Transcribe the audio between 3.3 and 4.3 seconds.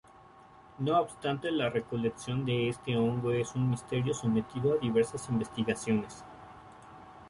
es un misterio